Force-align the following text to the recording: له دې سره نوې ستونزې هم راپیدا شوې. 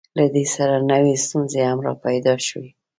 له 0.17 0.25
دې 0.33 0.43
سره 0.55 0.75
نوې 0.91 1.13
ستونزې 1.25 1.61
هم 1.69 1.79
راپیدا 1.87 2.33
شوې. 2.47 2.69